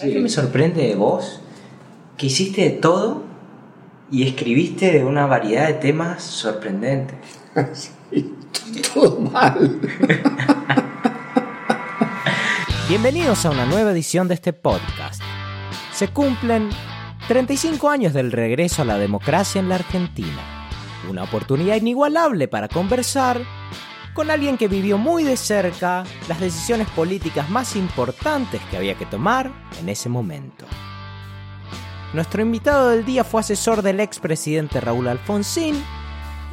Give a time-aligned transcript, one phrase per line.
[0.00, 1.42] ¿Sabes qué me sorprende de vos?
[2.16, 3.22] Que hiciste de todo
[4.10, 7.18] y escribiste de una variedad de temas sorprendentes.
[8.10, 8.34] sí,
[8.94, 9.78] todo mal.
[12.88, 15.20] Bienvenidos a una nueva edición de este podcast.
[15.92, 16.70] Se cumplen
[17.28, 20.70] 35 años del regreso a la democracia en la Argentina.
[21.10, 23.42] Una oportunidad inigualable para conversar
[24.20, 29.06] con alguien que vivió muy de cerca las decisiones políticas más importantes que había que
[29.06, 29.50] tomar
[29.80, 30.66] en ese momento.
[32.12, 35.82] Nuestro invitado del día fue asesor del expresidente Raúl Alfonsín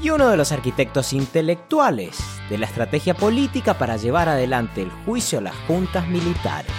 [0.02, 2.18] y uno de los arquitectos intelectuales
[2.50, 6.72] de la estrategia política para llevar adelante el juicio a las juntas militares.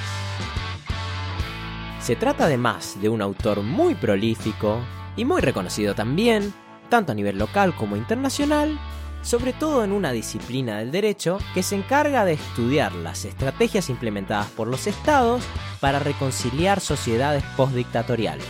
[2.01, 4.81] Se trata además de un autor muy prolífico
[5.17, 6.55] y muy reconocido también,
[6.89, 8.81] tanto a nivel local como internacional,
[9.23, 14.47] sobre todo en una disciplina del derecho que se encarga de estudiar las estrategias implementadas
[14.49, 15.43] por los estados
[15.81, 18.47] para reconciliar sociedades postdictatoriales,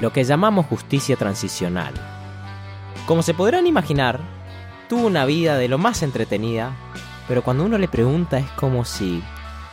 [0.00, 1.92] lo que llamamos justicia transicional.
[3.06, 4.20] Como se podrán imaginar,
[4.88, 6.72] tuvo una vida de lo más entretenida,
[7.28, 9.22] pero cuando uno le pregunta es como si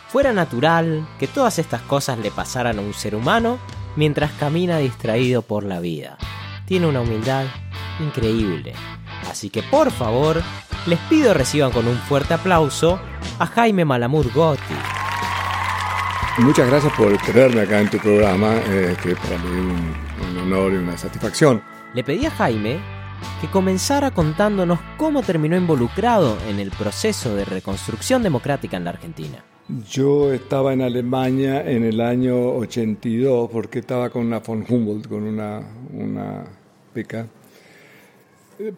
[0.08, 3.60] fuera natural que todas estas cosas le pasaran a un ser humano
[3.96, 6.18] mientras camina distraído por la vida.
[6.66, 7.46] Tiene una humildad
[8.00, 8.74] increíble
[9.32, 10.44] Así que por favor,
[10.88, 13.00] les pido reciban con un fuerte aplauso
[13.40, 14.76] a Jaime Malamud Gotti.
[16.40, 20.38] Muchas gracias por tenerme acá en tu programa, eh, que para mí es un, un
[20.40, 21.62] honor y una satisfacción.
[21.94, 22.82] Le pedí a Jaime
[23.40, 29.46] que comenzara contándonos cómo terminó involucrado en el proceso de reconstrucción democrática en la Argentina.
[29.90, 35.24] Yo estaba en Alemania en el año 82 porque estaba con una von Humboldt, con
[35.24, 35.62] una,
[35.94, 36.44] una
[36.94, 37.28] beca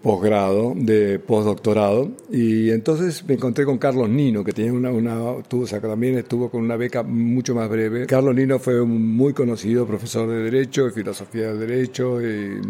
[0.01, 5.63] posgrado, de postdoctorado, y entonces me encontré con Carlos Nino, que tenía una, una tuvo,
[5.63, 8.05] o sea, también estuvo con una beca mucho más breve.
[8.05, 12.61] Carlos Nino fue un muy conocido profesor de Derecho, de Filosofía del Derecho y,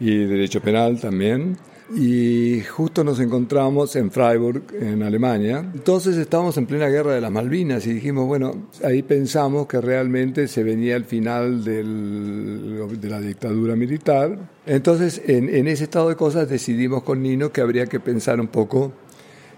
[0.00, 1.56] y Derecho Penal también
[1.94, 5.58] y justo nos encontramos en Freiburg, en Alemania.
[5.74, 10.48] Entonces estábamos en plena guerra de las Malvinas y dijimos, bueno, ahí pensamos que realmente
[10.48, 14.38] se venía el final de la dictadura militar.
[14.66, 18.48] Entonces, en, en ese estado de cosas decidimos con Nino que habría que pensar un
[18.48, 18.92] poco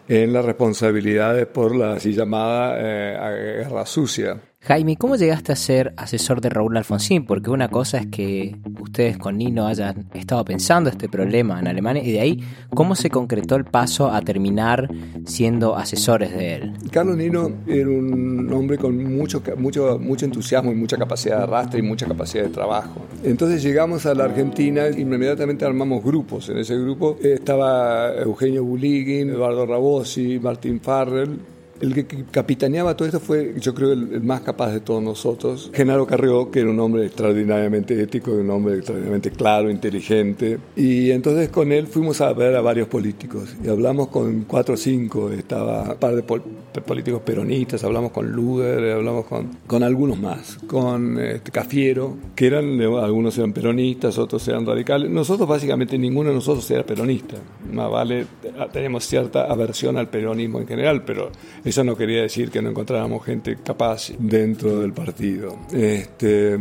[0.08, 4.40] en las responsabilidades por la así llamada eh, guerra sucia.
[4.66, 7.26] Jaime, ¿cómo llegaste a ser asesor de Raúl Alfonsín?
[7.26, 12.02] Porque una cosa es que ustedes con Nino hayan estado pensando este problema en Alemania
[12.02, 14.88] y de ahí, ¿cómo se concretó el paso a terminar
[15.26, 16.72] siendo asesores de él?
[16.90, 21.80] Carlos Nino era un hombre con mucho, mucho, mucho entusiasmo y mucha capacidad de arrastre
[21.80, 23.02] y mucha capacidad de trabajo.
[23.22, 26.48] Entonces llegamos a la Argentina y inmediatamente armamos grupos.
[26.48, 31.38] En ese grupo estaba Eugenio Buligin, Eduardo Rabosi, Martín Farrell,
[31.80, 35.70] el que capitaneaba todo esto fue, yo creo, el, más capaz de todos nosotros.
[35.74, 40.58] Genaro Carrió, que era un hombre extraordinariamente ético, un hombre extraordinariamente claro, inteligente.
[40.76, 44.76] Y entonces con él fuimos a ver a varios políticos y hablamos con cuatro o
[44.76, 45.30] cinco.
[45.30, 51.18] Estaba un par de políticos peronistas, hablamos con Luder, hablamos con, con algunos más, con
[51.18, 55.10] este, Cafiero, que eran, algunos eran peronistas, otros eran radicales.
[55.10, 57.36] Nosotros básicamente ninguno de nosotros era peronista.
[57.72, 58.26] Más vale,
[58.72, 61.30] teníamos cierta aversión al peronismo en general, pero
[61.64, 66.58] eso no quería decir que no encontráramos gente capaz dentro del partido este,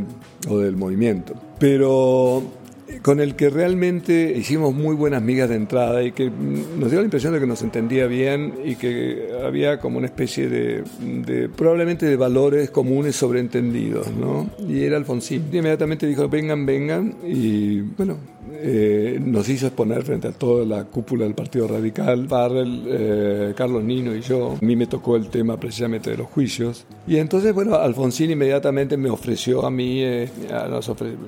[0.47, 1.33] o del movimiento.
[1.59, 2.62] Pero
[3.03, 7.05] con el que realmente hicimos muy buenas migas de entrada y que nos dio la
[7.05, 12.05] impresión de que nos entendía bien y que había como una especie de, de probablemente
[12.05, 14.49] de valores comunes sobreentendidos, ¿no?
[14.67, 15.43] Y era Alfonsín.
[15.51, 18.17] Y inmediatamente dijo, vengan, vengan, y bueno,
[18.65, 23.83] eh, nos hizo exponer frente a toda la cúpula del Partido Radical, Farrell, eh, Carlos
[23.83, 24.57] Nino y yo.
[24.61, 26.85] A mí me tocó el tema precisamente de los juicios.
[27.07, 30.29] Y entonces, bueno, Alfonsín inmediatamente me ofreció a mí, eh,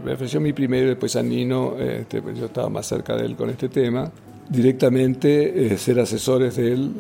[0.04, 3.26] me ofreció a mí primero después a Nino, este, pues yo estaba más cerca de
[3.26, 4.12] él con este tema,
[4.50, 6.92] directamente ser asesores de él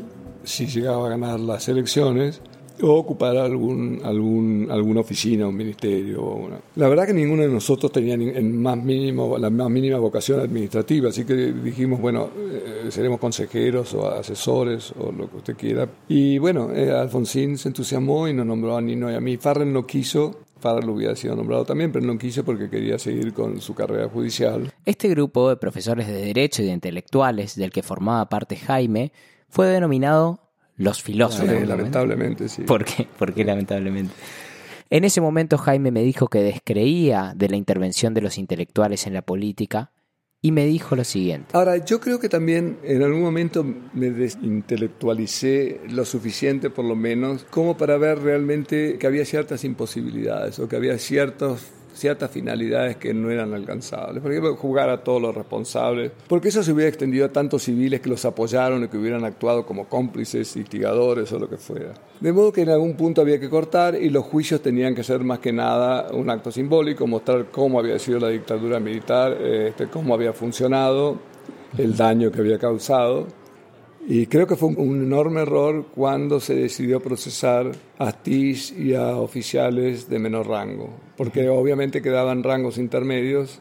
[0.43, 2.41] si llegaba a ganar las elecciones
[2.81, 6.49] o ocupar algún, algún, alguna oficina, un ministerio.
[6.75, 11.09] La verdad que ninguno de nosotros tenía en más mínimo, la más mínima vocación administrativa,
[11.09, 15.87] así que dijimos, bueno, eh, seremos consejeros o asesores o lo que usted quiera.
[16.09, 19.37] Y bueno, eh, Alfonsín se entusiasmó y nos nombró a Nino y a mí.
[19.37, 23.61] Farrell no quiso, Farrell hubiera sido nombrado también, pero no quiso porque quería seguir con
[23.61, 24.73] su carrera judicial.
[24.83, 29.11] Este grupo de profesores de Derecho y de intelectuales del que formaba parte Jaime
[29.47, 30.39] fue denominado
[30.75, 31.67] los filósofos.
[31.67, 32.63] lamentablemente, sí.
[32.63, 33.07] ¿Por qué?
[33.19, 34.11] ¿Por qué lamentablemente?
[34.89, 39.13] En ese momento Jaime me dijo que descreía de la intervención de los intelectuales en
[39.13, 39.91] la política
[40.45, 41.47] y me dijo lo siguiente.
[41.53, 47.47] Ahora, yo creo que también en algún momento me desintelectualicé lo suficiente, por lo menos,
[47.49, 51.61] como para ver realmente que había ciertas imposibilidades o que había ciertos
[51.95, 54.21] ciertas finalidades que no eran alcanzables.
[54.21, 58.01] Por ejemplo, jugar a todos los responsables, porque eso se hubiera extendido a tantos civiles
[58.01, 61.93] que los apoyaron y que hubieran actuado como cómplices, instigadores o lo que fuera.
[62.19, 65.21] De modo que en algún punto había que cortar y los juicios tenían que ser
[65.23, 70.13] más que nada un acto simbólico, mostrar cómo había sido la dictadura militar, este, cómo
[70.13, 71.17] había funcionado,
[71.77, 73.27] el daño que había causado
[74.07, 79.17] y creo que fue un enorme error cuando se decidió procesar a TIS y a
[79.17, 83.59] oficiales de menor rango, porque obviamente quedaban rangos intermedios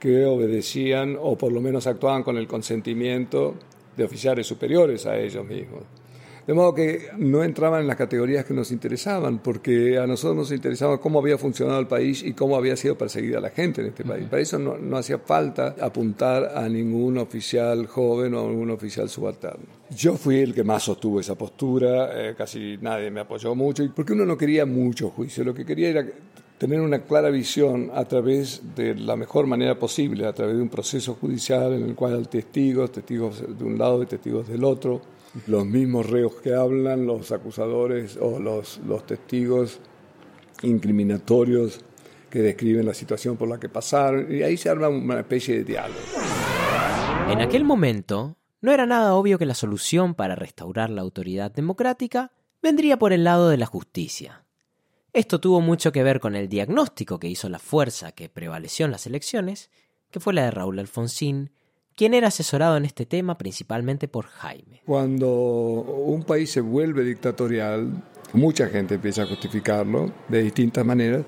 [0.00, 3.54] que obedecían o por lo menos actuaban con el consentimiento
[3.96, 5.82] de oficiales superiores a ellos mismos.
[6.48, 10.50] De modo que no entraban en las categorías que nos interesaban, porque a nosotros nos
[10.50, 14.02] interesaba cómo había funcionado el país y cómo había sido perseguida la gente en este
[14.02, 14.24] país.
[14.30, 19.66] Para eso no, hacía falta apuntar a ningún oficial joven o a ningún oficial subalterno.
[19.90, 24.14] Yo fui el que más sostuvo esa postura, eh, casi nadie me apoyó mucho, porque
[24.14, 26.06] uno no quería mucho juicio, lo que quería era
[26.56, 30.70] tener una clara visión a través de la mejor manera posible, a través de un
[30.70, 35.02] proceso judicial en el cual hay testigos, testigos de un lado y testigos del otro,
[35.46, 39.80] los mismos reos que hablan, los acusadores o los, los testigos
[40.62, 41.80] incriminatorios
[42.30, 45.64] que describen la situación por la que pasaron, y ahí se arma una especie de
[45.64, 46.00] diálogo.
[47.30, 52.32] En aquel momento, no era nada obvio que la solución para restaurar la autoridad democrática
[52.60, 54.44] vendría por el lado de la justicia.
[55.12, 58.92] Esto tuvo mucho que ver con el diagnóstico que hizo la fuerza que prevaleció en
[58.92, 59.70] las elecciones,
[60.10, 61.50] que fue la de Raúl Alfonsín,
[61.98, 64.82] quien era asesorado en este tema principalmente por Jaime.
[64.86, 67.90] Cuando un país se vuelve dictatorial,
[68.34, 71.24] mucha gente empieza a justificarlo de distintas maneras,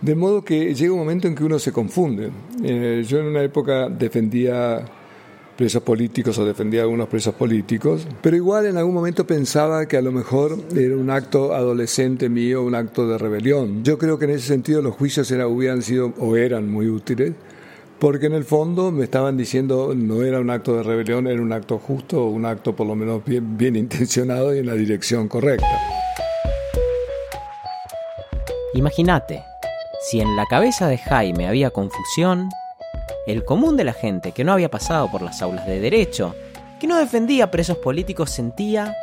[0.00, 2.30] de modo que llega un momento en que uno se confunde.
[2.62, 4.84] Eh, yo en una época defendía
[5.56, 9.96] presos políticos o defendía a algunos presos políticos, pero igual en algún momento pensaba que
[9.96, 13.82] a lo mejor era un acto adolescente mío, un acto de rebelión.
[13.82, 17.32] Yo creo que en ese sentido los juicios era, hubieran sido o eran muy útiles,
[18.04, 21.54] porque en el fondo me estaban diciendo no era un acto de rebelión, era un
[21.54, 25.80] acto justo, un acto por lo menos bien, bien intencionado y en la dirección correcta.
[28.74, 29.42] Imagínate,
[30.02, 32.50] si en la cabeza de Jaime había confusión,
[33.26, 36.34] el común de la gente que no había pasado por las aulas de derecho,
[36.78, 38.94] que no defendía presos políticos, sentía,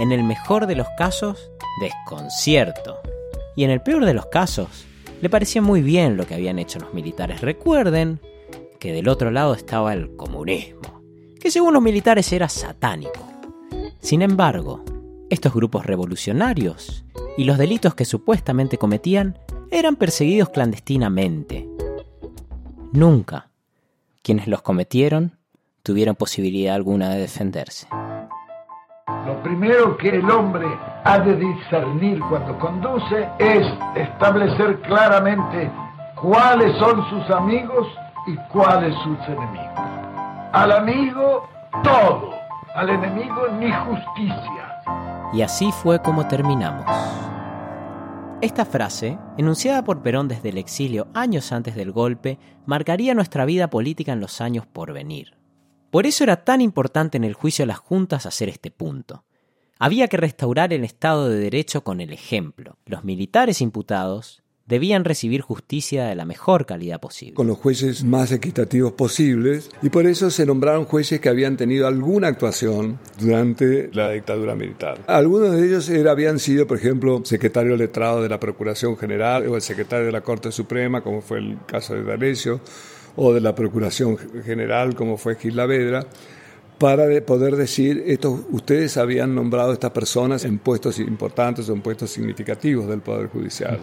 [0.00, 1.50] en el mejor de los casos,
[1.82, 2.98] desconcierto.
[3.56, 4.86] Y en el peor de los casos,
[5.20, 7.42] le parecía muy bien lo que habían hecho los militares.
[7.42, 8.20] Recuerden
[8.78, 11.02] que del otro lado estaba el comunismo,
[11.40, 13.26] que según los militares era satánico.
[14.00, 14.84] Sin embargo,
[15.30, 17.04] estos grupos revolucionarios
[17.36, 19.38] y los delitos que supuestamente cometían
[19.70, 21.68] eran perseguidos clandestinamente.
[22.92, 23.50] Nunca
[24.22, 25.38] quienes los cometieron
[25.82, 27.86] tuvieron posibilidad alguna de defenderse.
[29.26, 30.66] Lo primero que el hombre
[31.04, 35.70] ha de discernir cuando conduce es establecer claramente
[36.20, 37.86] cuáles son sus amigos
[38.28, 39.80] y cuáles sus enemigos.
[40.52, 41.48] Al amigo
[41.82, 42.34] todo,
[42.74, 44.82] al enemigo ni justicia.
[45.32, 46.84] Y así fue como terminamos.
[48.40, 53.68] Esta frase, enunciada por Perón desde el exilio años antes del golpe, marcaría nuestra vida
[53.68, 55.36] política en los años por venir.
[55.90, 59.24] Por eso era tan importante en el juicio de las juntas hacer este punto.
[59.78, 62.76] Había que restaurar el Estado de Derecho con el ejemplo.
[62.84, 67.34] Los militares imputados debían recibir justicia de la mejor calidad posible.
[67.34, 71.86] Con los jueces más equitativos posibles y por eso se nombraron jueces que habían tenido
[71.86, 74.98] alguna actuación durante la dictadura militar.
[75.06, 79.62] Algunos de ellos habían sido, por ejemplo, secretario letrado de la Procuración General o el
[79.62, 82.60] secretario de la Corte Suprema, como fue el caso de D'Alessio,
[83.16, 86.06] o de la Procuración General, como fue Gil Lavedra
[86.78, 91.82] para poder decir, esto, ustedes habían nombrado a estas personas en puestos importantes o en
[91.82, 93.80] puestos significativos del Poder Judicial.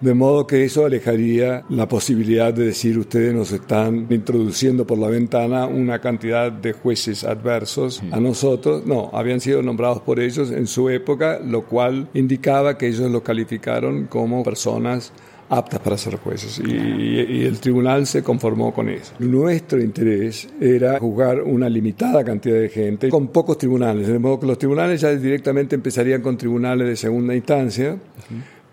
[0.00, 5.08] De modo que eso alejaría la posibilidad de decir ustedes nos están introduciendo por la
[5.08, 8.84] ventana una cantidad de jueces adversos a nosotros.
[8.84, 13.22] No, habían sido nombrados por ellos en su época, lo cual indicaba que ellos los
[13.22, 15.12] calificaron como personas
[15.48, 19.12] aptas para ser jueces y, y, el tribunal se conformó con eso.
[19.20, 24.46] Nuestro interés era juzgar una limitada cantidad de gente con pocos tribunales, de modo que
[24.46, 27.96] los tribunales ya directamente empezarían con tribunales de segunda instancia.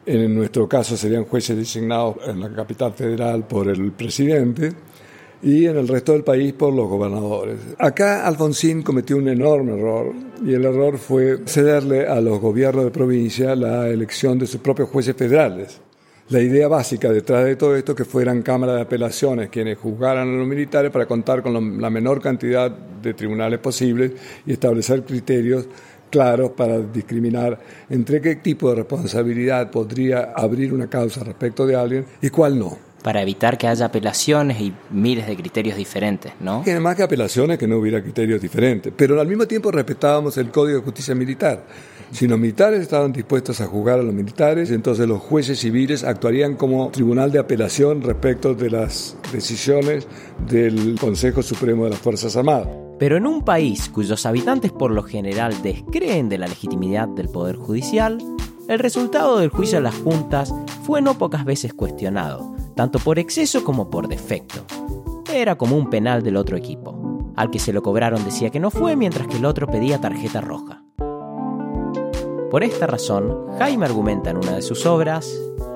[0.05, 4.73] En nuestro caso serían jueces designados en la capital federal por el presidente
[5.41, 7.57] y en el resto del país por los gobernadores.
[7.77, 10.13] Acá Alfonsín cometió un enorme error
[10.45, 14.89] y el error fue cederle a los gobiernos de provincia la elección de sus propios
[14.89, 15.81] jueces federales.
[16.29, 20.37] la idea básica detrás de todo esto que fueran cámaras de apelaciones quienes juzgaran a
[20.37, 24.13] los militares para contar con la menor cantidad de tribunales posibles
[24.45, 25.67] y establecer criterios
[26.13, 32.05] claros para discriminar entre qué tipo de responsabilidad podría abrir una causa respecto de alguien
[32.21, 36.63] y cuál no para evitar que haya apelaciones y miles de criterios diferentes, ¿no?
[36.63, 38.93] Que más que apelaciones, que no hubiera criterios diferentes.
[38.95, 41.65] Pero al mismo tiempo respetábamos el Código de Justicia Militar.
[42.13, 46.55] Si los militares estaban dispuestos a juzgar a los militares, entonces los jueces civiles actuarían
[46.55, 50.07] como tribunal de apelación respecto de las decisiones
[50.47, 52.69] del Consejo Supremo de las Fuerzas Armadas.
[53.03, 57.57] Pero en un país cuyos habitantes por lo general descreen de la legitimidad del Poder
[57.57, 58.17] Judicial,
[58.69, 63.65] el resultado del juicio de las juntas fue no pocas veces cuestionado tanto por exceso
[63.65, 64.63] como por defecto.
[65.33, 67.33] Era como un penal del otro equipo.
[67.35, 70.39] Al que se lo cobraron decía que no fue, mientras que el otro pedía tarjeta
[70.39, 70.82] roja.
[72.53, 75.27] Por esta razón, Jaime argumenta en una de sus obras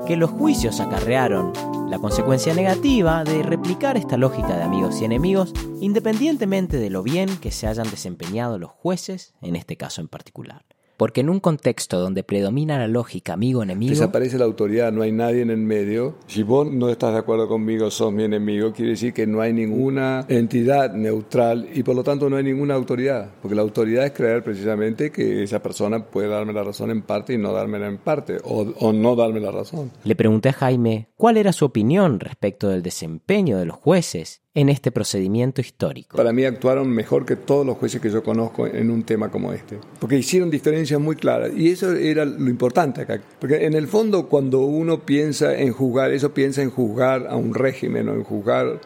[0.05, 1.51] que los juicios acarrearon
[1.89, 7.35] la consecuencia negativa de replicar esta lógica de amigos y enemigos independientemente de lo bien
[7.37, 10.65] que se hayan desempeñado los jueces en este caso en particular.
[10.97, 13.91] Porque en un contexto donde predomina la lógica amigo-enemigo...
[13.91, 16.15] Desaparece la autoridad, no hay nadie en el medio.
[16.25, 19.53] Si vos no estás de acuerdo conmigo, sos mi enemigo, quiere decir que no hay
[19.53, 23.29] ninguna entidad neutral y por lo tanto no hay ninguna autoridad.
[23.41, 27.33] Porque la autoridad es creer precisamente que esa persona puede darme la razón en parte
[27.33, 29.91] y no dármela en parte, o, o no darme la razón.
[30.03, 34.69] Le pregunté a Jaime cuál era su opinión respecto del desempeño de los jueces en
[34.69, 36.17] este procedimiento histórico.
[36.17, 39.53] Para mí actuaron mejor que todos los jueces que yo conozco en un tema como
[39.53, 43.87] este, porque hicieron diferencias muy claras y eso era lo importante acá, porque en el
[43.87, 48.23] fondo cuando uno piensa en juzgar, eso piensa en juzgar a un régimen o en
[48.23, 48.81] juzgar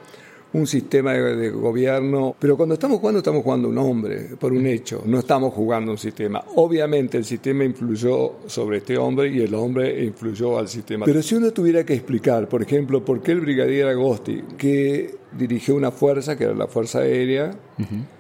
[0.54, 5.02] un sistema de, gobierno, pero cuando estamos jugando estamos jugando un hombre, por un hecho,
[5.06, 6.44] no estamos jugando un sistema.
[6.56, 11.06] Obviamente el sistema influyó sobre este hombre y el hombre influyó al sistema.
[11.06, 15.76] Pero si uno tuviera que explicar, por ejemplo, por qué el brigadier Agosti, que dirigió
[15.76, 17.52] una fuerza, que era la Fuerza Aérea,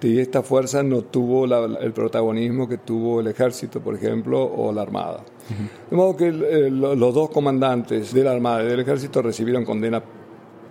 [0.02, 4.82] y esta fuerza no tuvo el protagonismo que tuvo el ejército, por ejemplo, o la
[4.82, 5.24] Armada.
[5.90, 10.02] De modo que los dos comandantes de la Armada y del ejército recibieron condena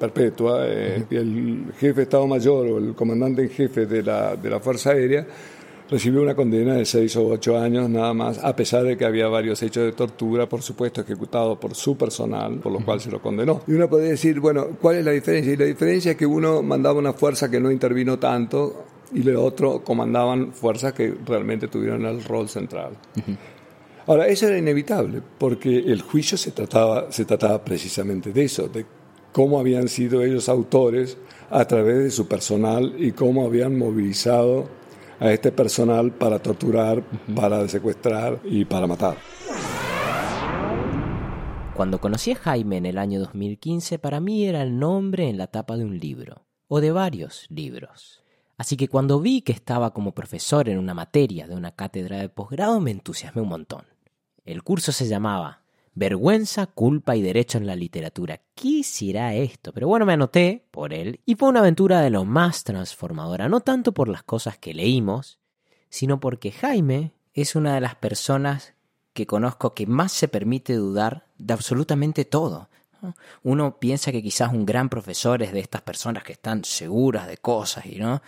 [0.01, 0.67] perpetua.
[0.67, 4.59] Eh, el jefe de Estado Mayor o el comandante en jefe de la, de la
[4.59, 5.27] Fuerza Aérea
[5.91, 9.27] recibió una condena de seis o ocho años nada más, a pesar de que había
[9.27, 13.21] varios hechos de tortura, por supuesto, ejecutados por su personal, por lo cual se lo
[13.21, 13.63] condenó.
[13.67, 15.53] Y uno puede decir, bueno, ¿cuál es la diferencia?
[15.53, 19.37] Y la diferencia es que uno mandaba una fuerza que no intervino tanto y el
[19.37, 22.93] otro comandaban fuerzas que realmente tuvieron el rol central.
[24.07, 28.87] Ahora, eso era inevitable, porque el juicio se trataba, se trataba precisamente de eso, de
[29.33, 31.19] cómo habían sido ellos autores
[31.51, 34.69] a través de su personal y cómo habían movilizado
[35.19, 37.03] a este personal para torturar,
[37.35, 39.17] para secuestrar y para matar.
[41.75, 45.47] Cuando conocí a Jaime en el año 2015, para mí era el nombre en la
[45.47, 48.23] tapa de un libro, o de varios libros.
[48.59, 52.29] Así que cuando vi que estaba como profesor en una materia de una cátedra de
[52.29, 53.87] posgrado, me entusiasmé un montón.
[54.45, 55.60] El curso se llamaba
[55.95, 58.41] Vergüenza, culpa y derecho en la literatura.
[58.55, 59.73] ¿Qué será esto?
[59.73, 63.61] Pero bueno, me anoté por él y fue una aventura de lo más transformadora, no
[63.61, 65.39] tanto por las cosas que leímos,
[65.89, 68.75] sino porque Jaime es una de las personas
[69.13, 72.69] que conozco que más se permite dudar de absolutamente todo.
[73.43, 77.39] Uno piensa que quizás un gran profesor es de estas personas que están seguras de
[77.39, 78.23] cosas y no.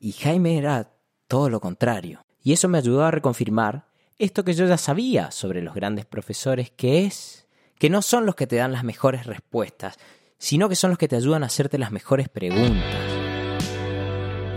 [0.00, 0.90] Y Jaime era
[1.28, 2.24] todo lo contrario.
[2.42, 3.86] Y eso me ayudó a reconfirmar
[4.18, 8.34] esto que yo ya sabía sobre los grandes profesores, que es que no son los
[8.34, 9.96] que te dan las mejores respuestas,
[10.38, 12.96] sino que son los que te ayudan a hacerte las mejores preguntas.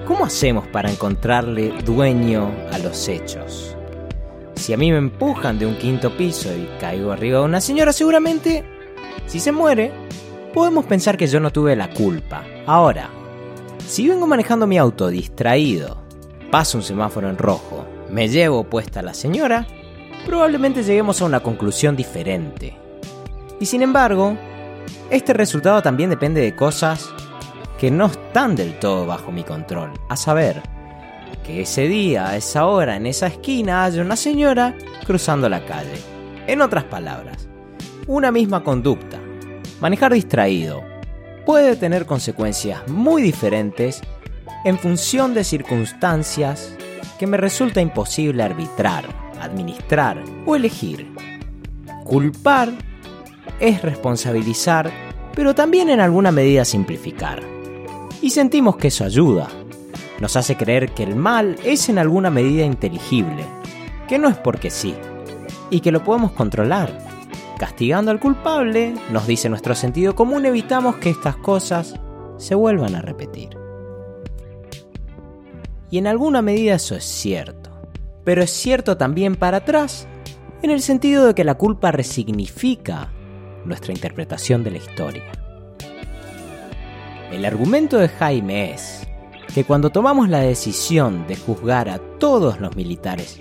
[0.05, 3.75] ¿Cómo hacemos para encontrarle dueño a los hechos?
[4.55, 7.91] Si a mí me empujan de un quinto piso y caigo arriba de una señora,
[7.91, 8.63] seguramente,
[9.25, 9.91] si se muere,
[10.53, 12.43] podemos pensar que yo no tuve la culpa.
[12.67, 13.09] Ahora,
[13.87, 16.03] si vengo manejando mi auto distraído,
[16.51, 17.85] paso un semáforo en rojo,
[18.15, 19.67] me llevo puesta la señora,
[20.25, 22.73] probablemente lleguemos a una conclusión diferente.
[23.59, 24.37] Y sin embargo,
[25.09, 27.09] este resultado también depende de cosas
[27.77, 30.61] que no están del todo bajo mi control, a saber,
[31.45, 35.99] que ese día, a esa hora, en esa esquina haya una señora cruzando la calle.
[36.47, 37.49] En otras palabras,
[38.07, 39.19] una misma conducta,
[39.81, 40.85] manejar distraído,
[41.45, 43.99] puede tener consecuencias muy diferentes
[44.63, 46.77] en función de circunstancias
[47.17, 49.05] que me resulta imposible arbitrar,
[49.41, 51.13] administrar o elegir.
[52.03, 52.69] Culpar
[53.59, 54.91] es responsabilizar,
[55.33, 57.41] pero también en alguna medida simplificar.
[58.21, 59.47] Y sentimos que eso ayuda.
[60.19, 63.45] Nos hace creer que el mal es en alguna medida inteligible,
[64.07, 64.95] que no es porque sí,
[65.69, 67.05] y que lo podemos controlar.
[67.57, 71.99] Castigando al culpable, nos dice nuestro sentido común, evitamos que estas cosas
[72.37, 73.64] se vuelvan a repetir.
[75.89, 77.69] Y en alguna medida eso es cierto,
[78.23, 80.07] pero es cierto también para atrás,
[80.61, 83.11] en el sentido de que la culpa resignifica
[83.65, 85.23] nuestra interpretación de la historia.
[87.31, 89.07] El argumento de Jaime es
[89.53, 93.39] que cuando tomamos la decisión de juzgar a todos los militares,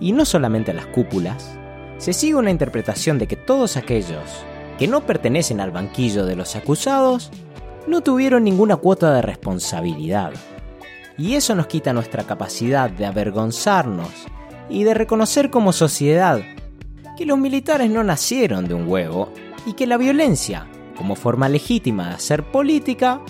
[0.00, 1.56] y no solamente a las cúpulas,
[1.98, 4.44] se sigue una interpretación de que todos aquellos
[4.78, 7.30] que no pertenecen al banquillo de los acusados
[7.86, 10.32] no tuvieron ninguna cuota de responsabilidad.
[11.16, 14.10] Y eso nos quita nuestra capacidad de avergonzarnos
[14.68, 16.40] y de reconocer como sociedad
[17.16, 19.30] que los militares no nacieron de un huevo
[19.66, 20.66] y que la violencia,
[20.96, 23.20] como forma legítima de hacer política,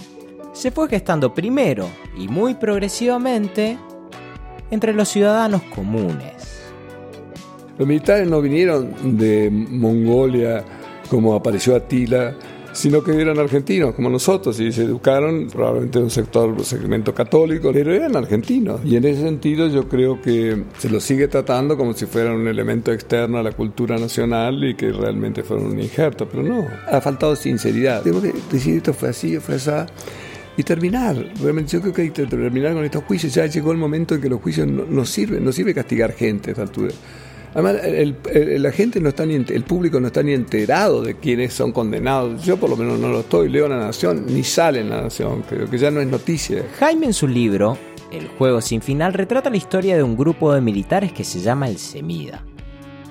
[0.53, 3.77] se fue gestando primero y muy progresivamente
[4.71, 6.63] entre los ciudadanos comunes.
[7.77, 10.65] Los militares no vinieron de Mongolia
[11.11, 12.35] como apareció Atila,
[12.75, 17.71] sino que eran argentinos como nosotros y se educaron probablemente en un sector, segmento católico,
[17.73, 18.81] pero eran argentinos.
[18.85, 22.49] Y en ese sentido yo creo que se los sigue tratando como si fueran un
[22.49, 27.01] elemento externo a la cultura nacional y que realmente fueron un injerto, pero no, ha
[27.01, 28.03] faltado sinceridad.
[28.03, 28.13] Que
[28.51, 29.71] decir esto fue así, fue así
[30.57, 31.17] y terminar.
[31.41, 33.35] Realmente yo creo que hay que terminar con estos juicios.
[33.35, 36.53] Ya llegó el momento en que los juicios no, sirven, no sirve castigar gente a
[36.53, 36.95] esta altura.
[37.55, 37.77] Además,
[38.35, 42.45] la gente no está ni, el público no está ni enterado de quiénes son condenados.
[42.45, 43.49] Yo por lo menos no lo estoy.
[43.49, 45.43] Leo La Nación, ni sale en La Nación.
[45.49, 46.65] Creo que ya no es noticia.
[46.81, 47.79] Jaime en su libro,
[48.11, 51.69] El juego sin final, retrata la historia de un grupo de militares que se llama
[51.69, 52.45] el Semida.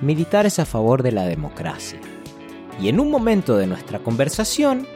[0.02, 1.98] Militares a favor de la democracia.
[2.80, 4.86] Y en un momento de nuestra conversación,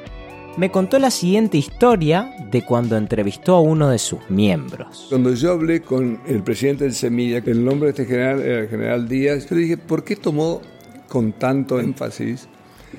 [0.58, 5.06] me contó la siguiente historia de cuando entrevistó a uno de sus miembros.
[5.08, 8.68] Cuando yo hablé con el presidente del Semilla, el nombre de este general era el
[8.68, 10.60] general Díaz, yo le dije, ¿por qué tomó
[11.08, 12.48] con tanto énfasis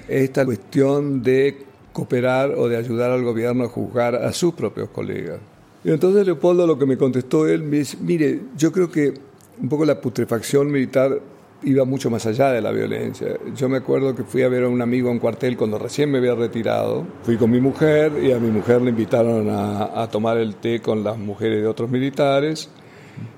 [0.07, 5.39] esta cuestión de cooperar o de ayudar al gobierno a juzgar a sus propios colegas?
[5.83, 9.13] Y entonces Leopoldo lo que me contestó él, me dice, mire, yo creo que
[9.61, 11.19] un poco la putrefacción militar
[11.63, 13.27] iba mucho más allá de la violencia.
[13.55, 16.19] Yo me acuerdo que fui a ver a un amigo en cuartel cuando recién me
[16.19, 17.05] había retirado.
[17.23, 21.03] Fui con mi mujer y a mi mujer le invitaron a, tomar el té con
[21.03, 22.69] las mujeres de otros militares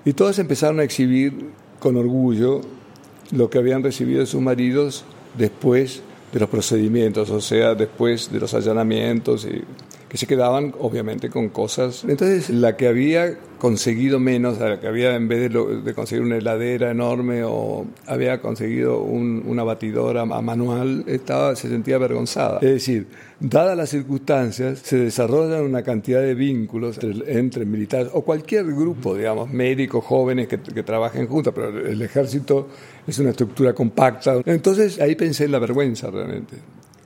[0.06, 2.62] y todas empezaron a exhibir con orgullo
[3.32, 5.04] lo que habían recibido de sus maridos
[5.38, 9.64] después de los procedimientos, o sea, después de los allanamientos y
[10.12, 12.04] que se quedaban obviamente con cosas.
[12.04, 16.92] Entonces, la que había conseguido menos, la que había en vez de, conseguir una heladera
[16.92, 22.60] enorme o había conseguido una batidora a manual, estaba, se sentía avergonzada.
[22.62, 23.08] Es decir,
[23.40, 29.50] dadas las circunstancias, se desarrollan una cantidad de vínculos entre, militares o cualquier grupo, digamos,
[29.50, 32.68] médicos, jóvenes que, que trabajen juntos, pero el ejército
[33.08, 34.42] es una estructura compacta.
[34.44, 36.58] Entonces, ahí pensé en la vergüenza realmente.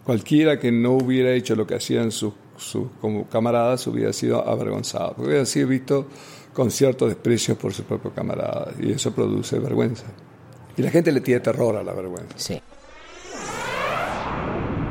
[0.03, 5.15] Cualquiera que no hubiera hecho lo que hacían sus sus como camaradas hubiera sido avergonzado,
[5.17, 6.07] hubiera sido visto
[6.53, 10.05] con cierto desprecio por sus propios camaradas y eso produce vergüenza.
[10.77, 12.33] Y la gente le tiene terror a la vergüenza.
[12.37, 12.61] Sí.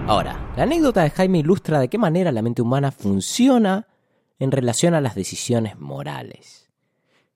[0.07, 3.89] Ahora, la anécdota de Jaime ilustra de qué manera la mente humana funciona
[4.39, 6.71] en relación a las decisiones morales.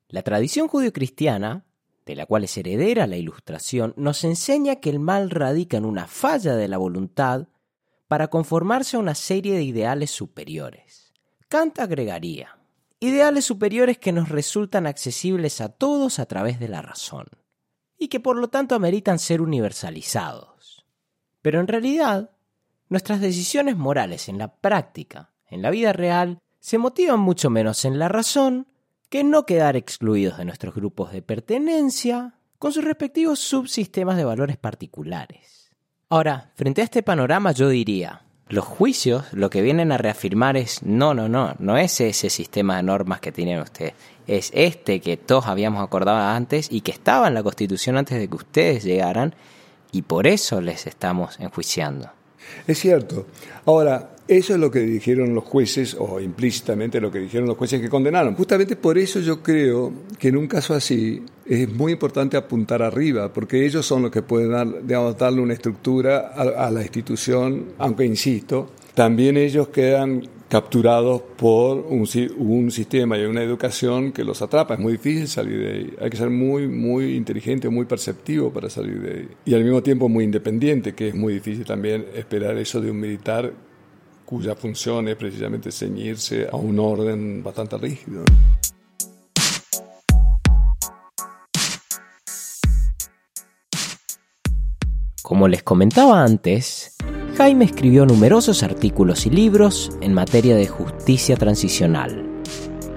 [0.09, 1.65] La tradición judio-cristiana,
[2.05, 6.07] de la cual es heredera la ilustración, nos enseña que el mal radica en una
[6.07, 7.49] falla de la voluntad
[8.09, 11.13] para conformarse a una serie de ideales superiores.
[11.49, 12.59] Kant agregaría,
[13.01, 17.27] ideales superiores que nos resultan accesibles a todos a través de la razón,
[17.99, 20.87] y que por lo tanto ameritan ser universalizados.
[21.43, 22.31] Pero en realidad,
[22.89, 27.99] nuestras decisiones morales en la práctica, en la vida real, se motivan mucho menos en
[27.99, 28.67] la razón
[29.09, 34.25] que en no quedar excluidos de nuestros grupos de pertenencia con sus respectivos subsistemas de
[34.25, 35.58] valores particulares.
[36.11, 40.83] Ahora, frente a este panorama yo diría, los juicios lo que vienen a reafirmar es,
[40.83, 43.93] no, no, no, no es ese sistema de normas que tienen ustedes,
[44.27, 48.27] es este que todos habíamos acordado antes y que estaba en la Constitución antes de
[48.27, 49.35] que ustedes llegaran
[49.93, 52.11] y por eso les estamos enjuiciando.
[52.67, 53.27] Es cierto.
[53.67, 57.81] Ahora, eso es lo que dijeron los jueces, o implícitamente lo que dijeron los jueces
[57.81, 58.35] que condenaron.
[58.35, 63.33] Justamente por eso yo creo que en un caso así es muy importante apuntar arriba,
[63.33, 68.05] porque ellos son los que pueden dar, digamos, darle una estructura a, la institución, aunque
[68.05, 72.07] insisto, también ellos quedan capturados por un,
[72.39, 74.75] un, sistema y una educación que los atrapa.
[74.75, 75.95] Es muy difícil salir de ahí.
[76.01, 79.29] Hay que ser muy, muy inteligente, muy perceptivo para salir de ahí.
[79.45, 82.99] Y al mismo tiempo muy independiente, que es muy difícil también esperar eso de un
[82.99, 83.53] militar
[84.29, 88.25] cuya función es precisamente ceñirse a un orden bastante rígido.
[95.23, 96.95] Como les comentaba antes,
[97.39, 102.23] Jaime escribió numerosos artículos y libros en materia de justicia transicional.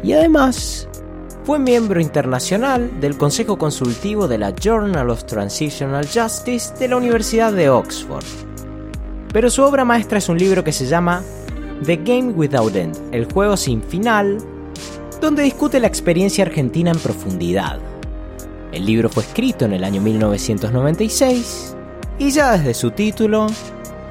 [0.04, 0.90] Y además,
[1.46, 7.54] fue miembro internacional del Consejo Consultivo de la Journal of Transitional Justice de la Universidad
[7.54, 8.51] de Oxford.
[9.34, 11.24] Pero su obra maestra es un libro que se llama
[11.86, 14.38] The Game Without End, el juego sin final,
[15.22, 17.80] donde discute la experiencia argentina en profundidad.
[18.72, 21.76] El libro fue escrito en el año 1996
[22.20, 23.48] y ya desde su título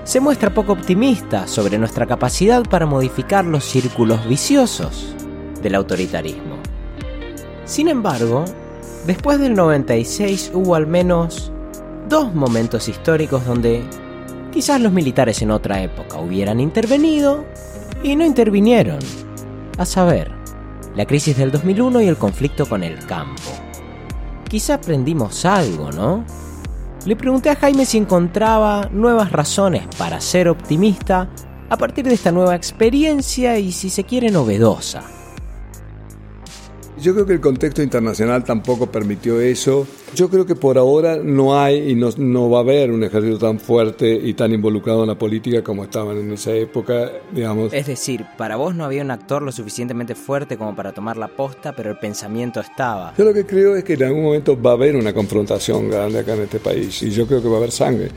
[0.04, 5.14] se muestra poco optimista sobre nuestra capacidad para modificar los círculos viciosos
[5.62, 6.56] del autoritarismo.
[7.64, 8.44] Sin embargo,
[9.06, 11.52] después del 96 hubo al menos
[12.08, 13.84] dos momentos históricos donde
[14.52, 17.44] quizás los militares en otra época hubieran intervenido
[18.02, 18.98] y no intervinieron.
[19.78, 20.30] A saber,
[20.94, 23.50] la crisis del 2001 y el conflicto con el campo.
[24.48, 26.24] Quizá aprendimos algo, ¿no?
[27.06, 31.30] Le pregunté a Jaime si encontraba nuevas razones para ser optimista
[31.70, 35.02] a partir de esta nueva experiencia y si se quiere novedosa.
[37.00, 39.86] Yo creo que el contexto internacional tampoco permitió eso.
[40.14, 43.38] Yo creo que por ahora no hay y no, no, va a haber un ejército
[43.38, 47.72] tan fuerte y tan involucrado en la política como estaban en esa época, digamos.
[47.72, 51.28] Es decir, para vos no había un actor lo suficientemente fuerte como para tomar la
[51.28, 53.14] posta, pero el pensamiento estaba.
[53.16, 56.18] Yo lo que creo es que en algún momento va a haber una confrontación grande
[56.18, 58.08] acá en este país y yo creo que va a haber sangre.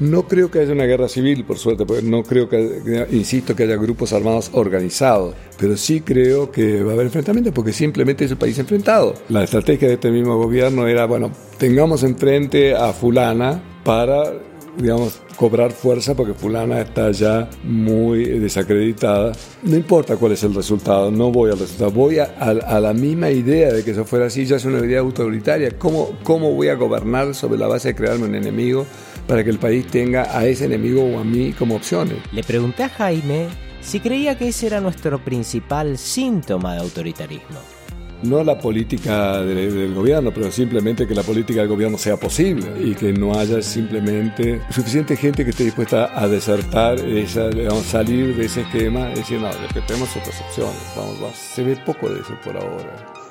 [0.00, 3.64] No creo que haya una guerra civil, por suerte, porque no creo que, insisto, que
[3.64, 8.30] haya grupos armados organizados, pero sí creo que va a haber enfrentamientos porque simplemente es
[8.30, 9.14] el país enfrentado.
[9.28, 11.30] La estrategia de este mismo gobierno era, bueno,
[11.62, 14.32] tengamos enfrente a fulana para
[14.76, 19.30] digamos, cobrar fuerza porque fulana está ya muy desacreditada.
[19.62, 23.30] No importa cuál es el resultado, no voy al resultado, voy a, a, la misma
[23.30, 25.78] idea de que eso fuera así, ya es una idea autoritaria.
[25.78, 28.84] ¿Cómo, ¿Cómo voy a gobernar sobre la base de crearme un enemigo
[29.28, 32.16] para que el país tenga a ese enemigo o a mí como opciones?
[32.32, 33.46] Le pregunté a Jaime
[33.80, 37.81] si creía que ese era nuestro principal síntoma de autoritarismo
[38.22, 42.94] no la política del, gobierno, pero simplemente que la política del gobierno sea posible y
[42.94, 47.50] que no haya simplemente suficiente gente que esté dispuesta a desertar, esa,
[47.82, 50.92] salir de ese esquema y decir, no, que tenemos otras opciones.
[50.96, 53.22] Vamos, Se ve poco de eso por ahora.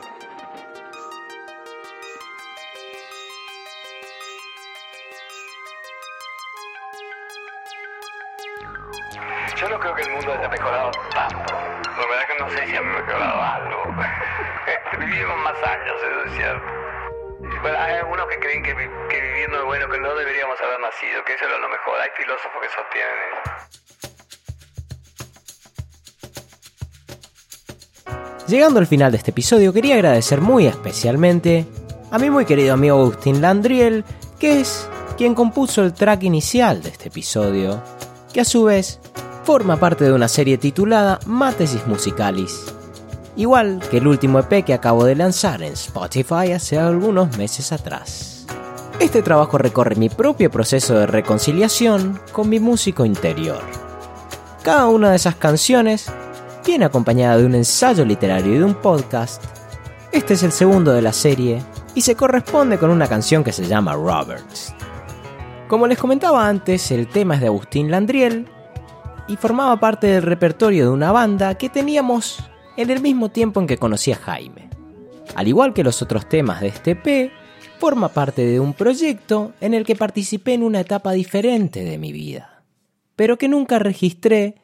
[9.59, 11.53] Yo no creo que el mundo haya mejorado tanto.
[11.53, 14.50] La verdad que no sé si ha mejorado algo.
[14.99, 16.65] Vivimos más años, eso es cierto.
[17.63, 21.33] Hay algunos que creen que, que viviendo es bueno, que no deberíamos haber nacido, que
[21.33, 21.99] eso es lo mejor.
[22.01, 23.71] Hay filósofos que sostienen eso.
[28.47, 31.65] Llegando al final de este episodio, quería agradecer muy especialmente
[32.11, 34.03] a mi muy querido amigo Agustín Landriel,
[34.39, 37.81] que es quien compuso el track inicial de este episodio,
[38.33, 38.99] que a su vez
[39.43, 42.70] forma parte de una serie titulada Mátesis Musicalis,
[43.35, 48.45] igual que el último EP que acabo de lanzar en Spotify hace algunos meses atrás.
[48.99, 53.61] Este trabajo recorre mi propio proceso de reconciliación con mi músico interior.
[54.63, 56.11] Cada una de esas canciones
[56.65, 59.43] viene acompañada de un ensayo literario y de un podcast.
[60.11, 61.63] Este es el segundo de la serie
[61.95, 64.73] y se corresponde con una canción que se llama Roberts.
[65.67, 68.47] Como les comentaba antes, el tema es de Agustín Landriel
[69.27, 72.43] y formaba parte del repertorio de una banda que teníamos
[72.77, 74.69] en el mismo tiempo en que conocí a Jaime.
[75.35, 77.31] Al igual que los otros temas de este P,
[77.79, 82.11] forma parte de un proyecto en el que participé en una etapa diferente de mi
[82.11, 82.63] vida,
[83.15, 84.55] pero que nunca registré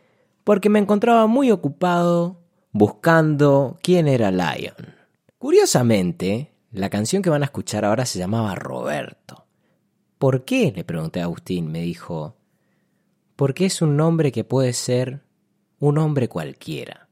[0.44, 2.42] porque me encontraba muy ocupado
[2.72, 4.76] buscando quién era Lion.
[5.40, 9.48] Curiosamente, la canción que van a escuchar ahora se llamaba Roberto.
[10.20, 10.72] ¿Por qué?
[10.76, 12.36] le pregunté a Agustín, me dijo,
[13.36, 15.24] porque es un nombre que puede ser
[15.80, 17.07] un hombre cualquiera.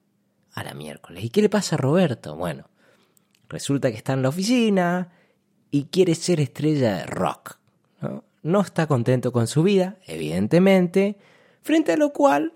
[0.56, 1.24] A la miércoles.
[1.24, 2.36] ¿Y qué le pasa a Roberto?
[2.36, 2.70] Bueno,
[3.50, 5.12] resulta que está en la oficina
[5.70, 7.58] y quiere ser estrella de rock.
[8.42, 11.18] No, está contento con su vida, evidentemente,
[11.62, 12.54] frente a lo cual,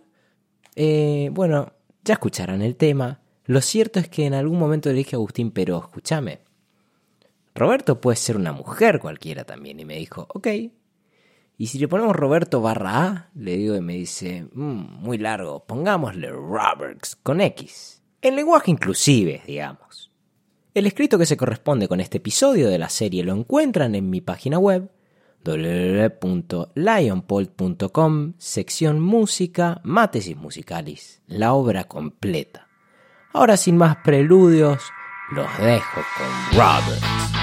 [0.76, 3.22] eh, bueno, ya escucharán el tema.
[3.46, 6.40] Lo cierto es que en algún momento le dije a Agustín, pero escúchame,
[7.56, 9.80] Roberto puede ser una mujer cualquiera también.
[9.80, 10.48] Y me dijo, ok,
[11.60, 15.66] y si le ponemos Roberto barra A, le digo y me dice, mmm, muy largo,
[15.66, 18.02] pongámosle Roberts con X.
[18.22, 20.10] En lenguaje inclusive, digamos.
[20.74, 24.22] El escrito que se corresponde con este episodio de la serie lo encuentran en mi
[24.22, 24.90] página web
[25.44, 32.70] www.lionpolt.com, sección música, mátesis musicalis, la obra completa.
[33.34, 34.82] Ahora sin más preludios,
[35.32, 37.39] los dejo con Roberts.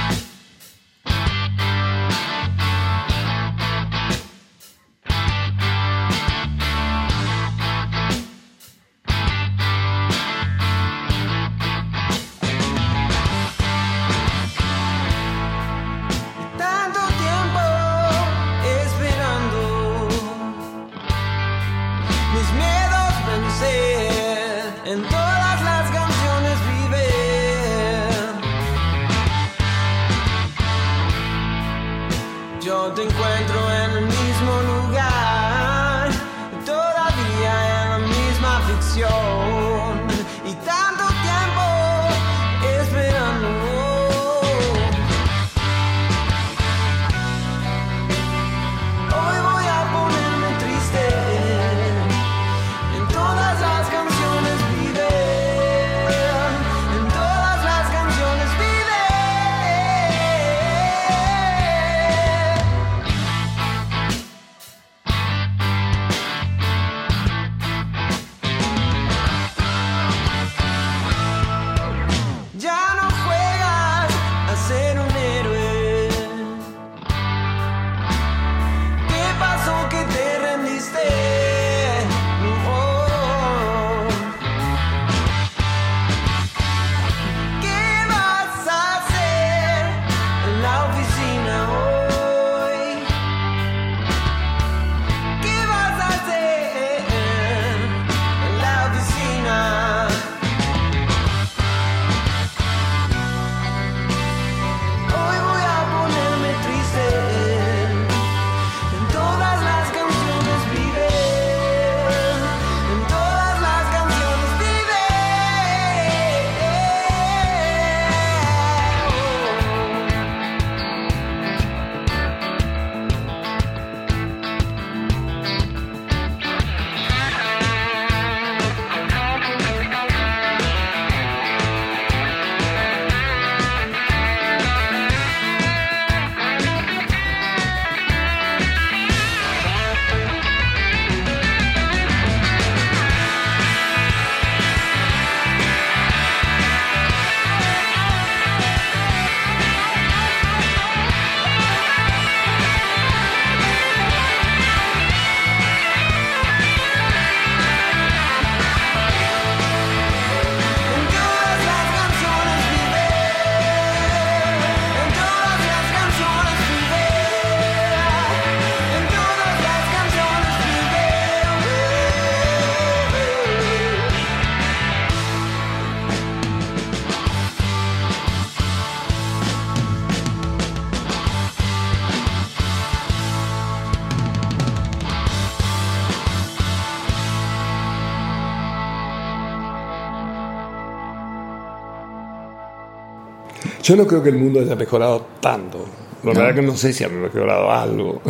[193.86, 195.84] Yo no creo que el mundo haya mejorado tanto.
[196.24, 198.20] La verdad que no sé si ha mejorado algo.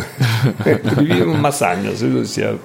[0.99, 2.59] Vivimos más años, eso es cierto.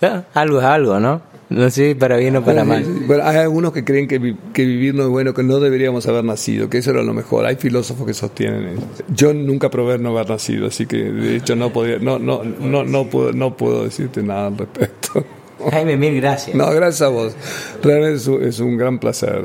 [0.00, 1.20] Ah, Algo es algo, ¿no?
[1.50, 2.84] No sé para bien o para mal.
[3.06, 6.06] Bueno, hay algunos que creen que, vi- que vivir no es bueno, que no deberíamos
[6.06, 7.44] haber nacido, que eso era lo mejor.
[7.44, 8.82] Hay filósofos que sostienen eso.
[9.14, 12.84] Yo nunca probé no haber nacido, así que de hecho no podía, no, no, no,
[12.84, 15.24] no puedo, no puedo decirte nada al respecto.
[15.70, 16.54] Jaime, mil gracias.
[16.56, 17.34] No, gracias a vos.
[17.82, 19.44] Realmente es un gran placer.